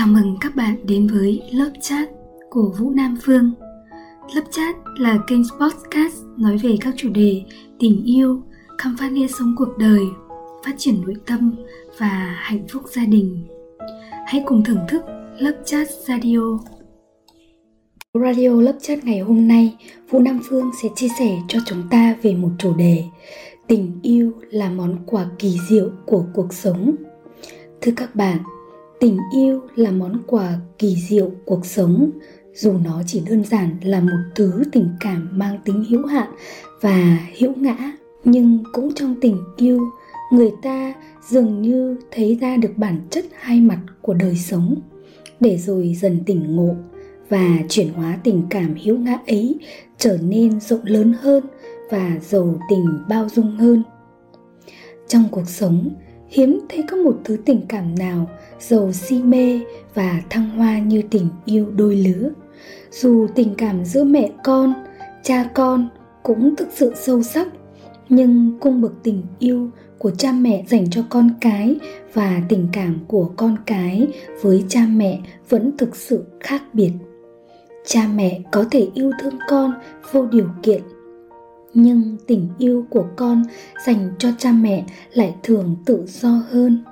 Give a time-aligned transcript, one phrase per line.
[0.00, 2.08] Chào mừng các bạn đến với lớp chat
[2.50, 3.52] của Vũ Nam Phương.
[4.34, 7.42] Lớp chat là kênh podcast nói về các chủ đề
[7.78, 8.42] tình yêu,
[8.78, 10.00] khám phá nghĩa sống cuộc đời,
[10.64, 11.54] phát triển nội tâm
[11.98, 13.46] và hạnh phúc gia đình.
[14.26, 15.02] Hãy cùng thưởng thức
[15.38, 16.58] lớp chat radio.
[18.14, 19.76] Radio lớp chat ngày hôm nay,
[20.10, 23.04] Vũ Nam Phương sẽ chia sẻ cho chúng ta về một chủ đề
[23.66, 26.94] Tình yêu là món quà kỳ diệu của cuộc sống.
[27.80, 28.38] Thưa các bạn,
[29.00, 32.10] tình yêu là món quà kỳ diệu cuộc sống,
[32.54, 36.28] dù nó chỉ đơn giản là một thứ tình cảm mang tính hữu hạn
[36.80, 37.92] và hữu ngã,
[38.24, 39.80] nhưng cũng trong tình yêu,
[40.32, 40.94] người ta
[41.28, 44.74] dường như thấy ra được bản chất hai mặt của đời sống.
[45.40, 46.74] Để rồi dần tỉnh ngộ
[47.28, 49.58] và chuyển hóa tình cảm hữu ngã ấy
[49.98, 51.44] trở nên rộng lớn hơn
[51.90, 53.82] và giàu tình bao dung hơn.
[55.08, 55.90] Trong cuộc sống
[56.30, 58.30] hiếm thấy có một thứ tình cảm nào
[58.60, 59.60] giàu si mê
[59.94, 62.30] và thăng hoa như tình yêu đôi lứa.
[62.90, 64.72] Dù tình cảm giữa mẹ con,
[65.22, 65.88] cha con
[66.22, 67.48] cũng thực sự sâu sắc,
[68.08, 71.76] nhưng cung bậc tình yêu của cha mẹ dành cho con cái
[72.14, 74.08] và tình cảm của con cái
[74.42, 76.92] với cha mẹ vẫn thực sự khác biệt.
[77.86, 79.72] Cha mẹ có thể yêu thương con
[80.12, 80.82] vô điều kiện
[81.74, 83.42] nhưng tình yêu của con
[83.86, 86.84] dành cho cha mẹ lại thường tự do hơn.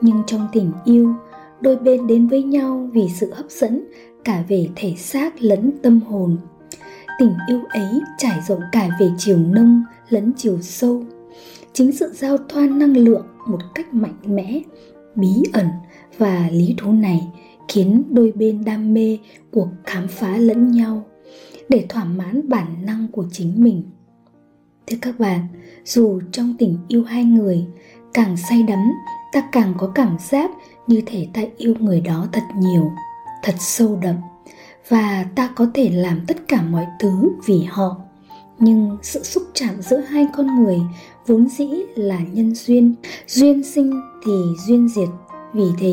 [0.00, 1.14] Nhưng trong tình yêu,
[1.60, 3.84] đôi bên đến với nhau vì sự hấp dẫn,
[4.24, 6.36] cả về thể xác lẫn tâm hồn.
[7.18, 11.04] Tình yêu ấy trải rộng cả về chiều nông lẫn chiều sâu.
[11.72, 14.62] Chính sự giao thoa năng lượng một cách mạnh mẽ,
[15.14, 15.66] bí ẩn
[16.18, 17.28] và lý thú này
[17.68, 19.18] khiến đôi bên đam mê
[19.50, 21.04] cuộc khám phá lẫn nhau
[21.68, 23.82] để thỏa mãn bản năng của chính mình.
[24.86, 25.46] Thưa các bạn,
[25.84, 27.66] dù trong tình yêu hai người,
[28.14, 28.92] càng say đắm,
[29.32, 30.50] ta càng có cảm giác
[30.86, 32.92] như thể ta yêu người đó thật nhiều,
[33.42, 34.16] thật sâu đậm,
[34.88, 37.96] và ta có thể làm tất cả mọi thứ vì họ.
[38.58, 40.80] Nhưng sự xúc chạm giữa hai con người
[41.26, 42.94] vốn dĩ là nhân duyên
[43.26, 44.32] duyên sinh thì
[44.66, 45.08] duyên diệt.
[45.52, 45.92] Vì thế,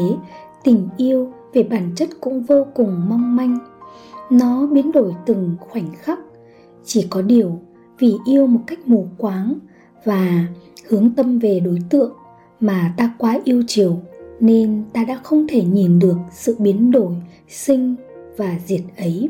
[0.64, 3.60] tình yêu về bản chất cũng vô cùng mong manh
[4.30, 6.20] nó biến đổi từng khoảnh khắc.
[6.86, 7.60] Chỉ có điều
[8.00, 9.60] vì yêu một cách mù quáng
[10.06, 10.46] và
[10.88, 12.14] hướng tâm về đối tượng
[12.60, 14.00] mà ta quá yêu chiều,
[14.40, 17.16] nên ta đã không thể nhìn được sự biến đổi
[17.48, 17.96] sinh
[18.38, 19.30] và diệt ấy.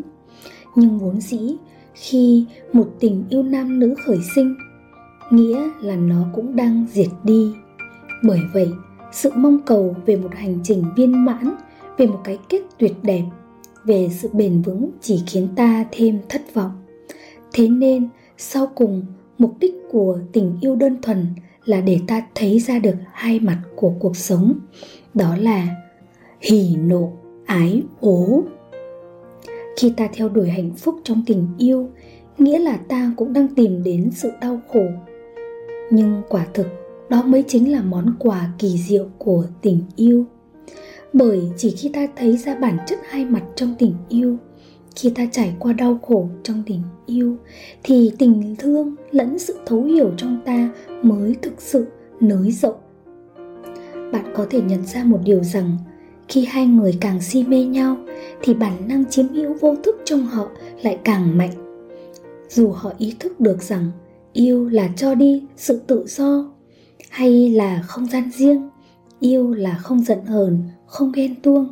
[0.75, 1.55] Nhưng vốn dĩ,
[1.93, 4.55] khi một tình yêu nam nữ khởi sinh,
[5.31, 7.53] nghĩa là nó cũng đang diệt đi.
[8.23, 8.69] Bởi vậy,
[9.11, 11.55] sự mong cầu về một hành trình viên mãn,
[11.97, 13.23] về một cái kết tuyệt đẹp
[13.85, 16.72] về sự bền vững chỉ khiến ta thêm thất vọng.
[17.53, 19.06] Thế nên, sau cùng,
[19.38, 21.28] mục đích của tình yêu đơn thuần
[21.66, 24.59] là để ta thấy ra được hai mặt của cuộc sống,
[25.13, 25.75] đó là
[26.41, 27.12] hỉ nộ,
[27.45, 28.44] ái ố.
[29.78, 31.90] Khi ta theo đuổi hạnh phúc trong tình yêu,
[32.38, 34.85] nghĩa là ta cũng đang tìm đến sự đau khổ.
[35.91, 36.67] Nhưng quả thực,
[37.09, 40.25] đó mới chính là món quà kỳ diệu của tình yêu
[41.14, 44.38] bởi chỉ khi ta thấy ra bản chất hai mặt trong tình yêu,
[44.96, 47.36] khi ta trải qua đau khổ trong tình yêu,
[47.84, 50.70] thì tình thương lẫn sự thấu hiểu trong ta
[51.02, 51.86] mới thực sự
[52.20, 52.75] nới rộng.
[54.12, 55.78] Bạn có thể nhận ra một điều rằng,
[56.28, 57.97] khi hai người càng si mê nhau,
[58.41, 60.50] thì bản năng chiếm hữu vô thức trong họ
[60.81, 61.52] lại càng mạnh.
[62.50, 63.91] Dù họ ý thức được rằng
[64.34, 66.52] yêu là cho đi sự tự do
[67.09, 68.70] hay là không gian riêng
[69.19, 71.68] yêu là không giận hờn, không ghen tuông.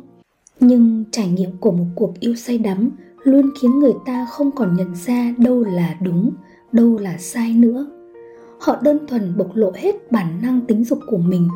[0.60, 2.90] Nhưng trải nghiệm của một cuộc yêu say đắm
[3.22, 6.30] luôn khiến người ta không còn nhận ra đâu là đúng,
[6.72, 7.86] đâu là sai nữa.
[8.60, 11.48] Họ đơn thuần bộc lộ hết bản năng tính dục của mình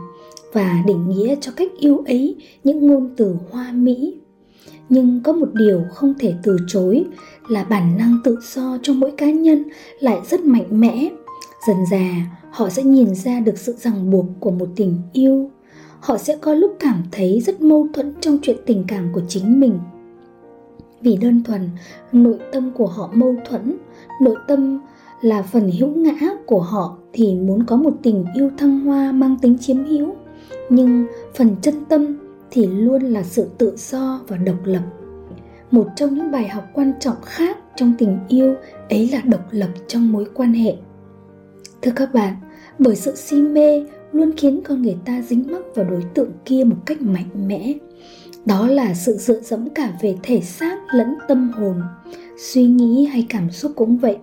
[0.52, 4.20] và định nghĩa cho cách yêu ấy những ngôn từ hoa mỹ.
[4.88, 7.04] Nhưng có một điều không thể từ chối
[7.48, 9.64] là bản năng tự do trong mỗi cá nhân
[10.00, 11.10] lại rất mạnh mẽ.
[11.66, 12.10] Dần dà,
[12.50, 15.50] họ sẽ nhìn ra được sự ràng buộc của một tình yêu
[16.02, 19.60] họ sẽ có lúc cảm thấy rất mâu thuẫn trong chuyện tình cảm của chính
[19.60, 19.78] mình.
[21.00, 21.70] Vì đơn thuần,
[22.12, 23.76] nội tâm của họ mâu thuẫn,
[24.20, 24.80] nội tâm
[25.20, 26.14] là phần hữu ngã
[26.46, 30.14] của họ thì muốn có một tình yêu thăng hoa mang tính chiếm hữu,
[30.70, 32.18] nhưng phần chân tâm
[32.50, 34.82] thì luôn là sự tự do và độc lập.
[35.70, 38.54] Một trong những bài học quan trọng khác trong tình yêu
[38.90, 40.76] ấy là độc lập trong mối quan hệ.
[41.82, 42.34] Thưa các bạn,
[42.78, 46.64] bởi sự si mê luôn khiến con người ta dính mắc vào đối tượng kia
[46.64, 47.72] một cách mạnh mẽ.
[48.44, 51.82] Đó là sự dựa dẫm cả về thể xác lẫn tâm hồn.
[52.38, 54.18] Suy nghĩ hay cảm xúc cũng vậy.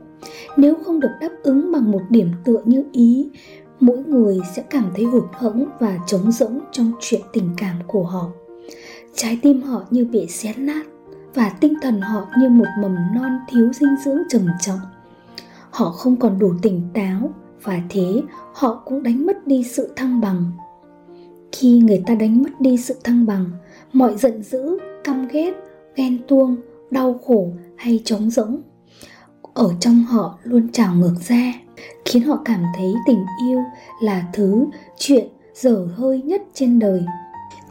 [0.58, 3.30] Nếu không được đáp ứng bằng một điểm tựa như ý,
[3.80, 8.04] mỗi người sẽ cảm thấy hụt hẫng và trống rỗng trong chuyện tình cảm của
[8.04, 8.32] họ.
[9.16, 10.86] Trái tim họ như bị xé nát
[11.34, 14.80] và tinh thần họ như một mầm non thiếu dinh dưỡng trầm trọng.
[15.70, 17.34] Họ không còn đủ tỉnh táo
[17.64, 18.22] và thế,
[18.54, 20.52] họ cũng đánh mất đi sự thăng bằng.
[21.52, 23.46] Khi người ta đánh mất đi sự thăng bằng,
[23.94, 25.54] mọi giận dữ, căm ghét,
[25.96, 26.56] ghen tuông,
[26.92, 28.62] đau khổ hay trống rỗng,
[29.54, 31.54] ở trong họ luôn trào ngược ra,
[32.06, 33.60] khiến họ cảm thấy tình yêu
[34.02, 34.66] là thứ
[34.98, 37.06] chuyện dở hơi nhất trên đời.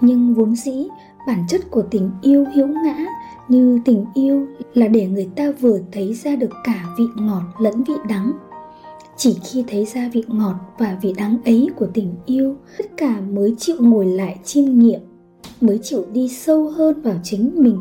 [0.00, 0.88] Nhưng vốn dĩ,
[1.26, 3.06] bản chất của tình yêu hiếu ngã
[3.48, 7.82] như tình yêu là để người ta vừa thấy ra được cả vị ngọt lẫn
[7.82, 8.32] vị đắng
[9.18, 13.20] chỉ khi thấy ra vị ngọt và vị đắng ấy của tình yêu, tất cả
[13.20, 15.00] mới chịu ngồi lại chiêm nghiệm,
[15.60, 17.78] mới chịu đi sâu hơn vào chính mình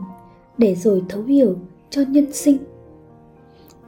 [0.58, 1.56] để rồi thấu hiểu
[1.90, 2.58] cho nhân sinh.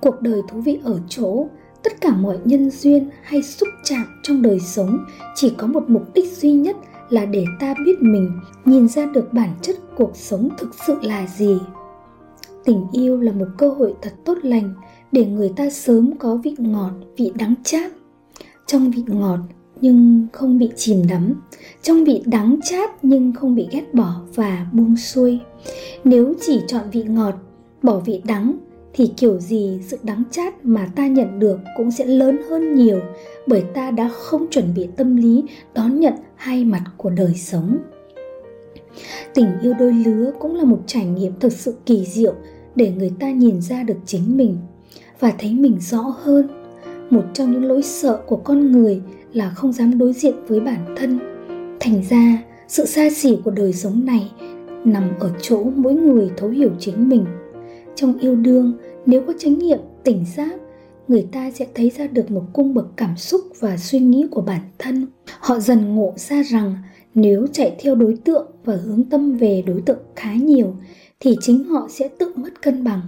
[0.02, 1.48] Cuộc đời thú vị ở chỗ,
[1.84, 5.06] tất cả mọi nhân duyên hay xúc chạm trong đời sống
[5.36, 6.76] chỉ có một mục đích duy nhất
[7.10, 8.32] là để ta biết mình,
[8.66, 11.58] nhìn ra được bản chất cuộc sống thực sự là gì.
[12.66, 14.74] Tình yêu là một cơ hội thật tốt lành
[15.12, 17.92] để người ta sớm có vị ngọt, vị đắng chát.
[18.66, 19.40] Trong vị ngọt
[19.82, 21.42] nhưng không bị chìm đắm,
[21.82, 25.40] trong vị đắng chát nhưng không bị ghét bỏ và buông xuôi.
[26.04, 27.34] Nếu chỉ chọn vị ngọt,
[27.84, 28.58] bỏ vị đắng
[28.94, 33.00] thì kiểu gì sự đắng chát mà ta nhận được cũng sẽ lớn hơn nhiều
[33.48, 37.78] bởi ta đã không chuẩn bị tâm lý đón nhận hai mặt của đời sống.
[39.34, 42.34] Tình yêu đôi lứa cũng là một trải nghiệm thực sự kỳ diệu
[42.76, 44.58] để người ta nhìn ra được chính mình
[45.20, 46.48] và thấy mình rõ hơn.
[47.10, 49.02] Một trong những lỗi sợ của con người
[49.34, 51.20] là không dám đối diện với bản thân.
[51.80, 54.32] Thành ra, sự xa xỉ của đời sống này
[54.84, 57.26] nằm ở chỗ mỗi người thấu hiểu chính mình.
[57.96, 58.74] Trong yêu đương,
[59.06, 60.56] nếu có chánh niệm, tỉnh giác,
[61.08, 64.42] người ta sẽ thấy ra được một cung bậc cảm xúc và suy nghĩ của
[64.42, 65.08] bản thân.
[65.40, 66.76] Họ dần ngộ ra rằng
[67.14, 70.76] nếu chạy theo đối tượng và hướng tâm về đối tượng khá nhiều,
[71.20, 73.02] thì chính họ sẽ tự mất cân bằng.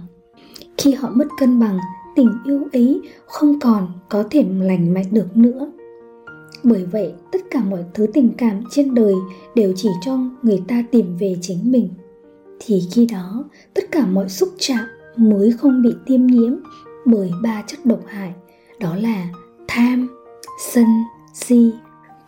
[0.78, 1.78] Khi họ mất cân bằng
[2.16, 5.72] tình yêu ấy không còn có thể lành mạnh được nữa.
[6.62, 9.14] Bởi vậy, tất cả mọi thứ tình cảm trên đời
[9.54, 11.88] đều chỉ cho người ta tìm về chính mình.
[12.60, 13.44] Thì khi đó,
[13.74, 14.84] tất cả mọi xúc chạm
[15.16, 16.52] mới không bị tiêm nhiễm
[17.06, 18.32] bởi ba chất độc hại,
[18.80, 19.28] đó là
[19.68, 20.08] tham,
[20.72, 20.86] sân,
[21.34, 21.72] si.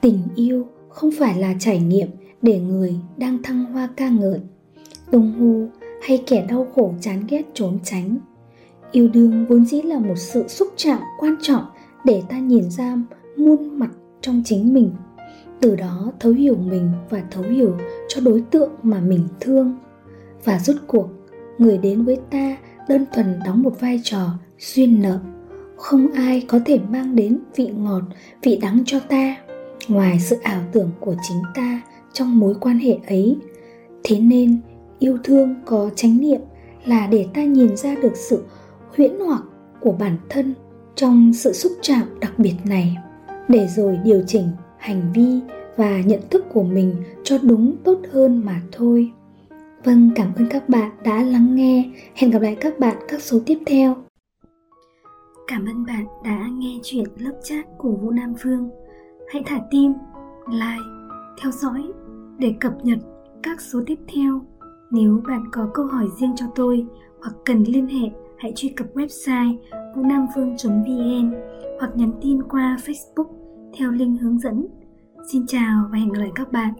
[0.00, 2.08] Tình yêu không phải là trải nghiệm
[2.42, 4.40] để người đang thăng hoa ca ngợi,
[5.10, 8.16] tung hô hay kẻ đau khổ chán ghét trốn tránh
[8.94, 11.62] yêu đương vốn dĩ là một sự xúc chạm quan trọng
[12.04, 12.96] để ta nhìn ra
[13.36, 14.90] muôn mặt trong chính mình.
[15.60, 17.76] Từ đó thấu hiểu mình và thấu hiểu
[18.08, 19.76] cho đối tượng mà mình thương.
[20.44, 21.08] Và rốt cuộc,
[21.58, 22.56] người đến với ta
[22.88, 24.26] đơn thuần đóng một vai trò
[24.58, 25.18] duyên nợ.
[25.76, 28.02] Không ai có thể mang đến vị ngọt,
[28.42, 29.36] vị đắng cho ta.
[29.88, 31.80] Ngoài sự ảo tưởng của chính ta
[32.12, 33.36] trong mối quan hệ ấy,
[34.04, 34.60] thế nên
[34.98, 36.40] yêu thương có chánh niệm
[36.84, 38.42] là để ta nhìn ra được sự
[38.96, 39.42] huyễn hoặc
[39.80, 40.54] của bản thân
[40.94, 42.96] trong sự xúc chạm đặc biệt này.
[43.48, 44.48] Để rồi điều chỉnh
[44.78, 45.40] hành vi
[45.76, 46.94] và nhận thức của mình
[47.24, 49.12] cho đúng tốt hơn mà thôi.
[49.84, 51.90] Vâng cảm ơn các bạn đã lắng nghe.
[52.14, 53.96] Hẹn gặp lại các bạn các số tiếp theo.
[55.46, 58.70] Cảm ơn bạn đã nghe chuyện lớp chat của vũ nam phương.
[59.28, 59.92] Hãy thả tim,
[60.48, 60.84] like,
[61.42, 61.82] theo dõi
[62.38, 62.98] để cập nhật
[63.42, 64.40] các số tiếp theo.
[64.90, 66.86] Nếu bạn có câu hỏi riêng cho tôi
[67.22, 68.08] hoặc cần liên hệ
[68.44, 69.56] hãy truy cập website
[69.96, 71.32] vũ nam phương vn
[71.80, 73.26] hoặc nhắn tin qua facebook
[73.78, 74.66] theo link hướng dẫn.
[75.32, 76.74] Xin chào và hẹn gặp lại các bạn.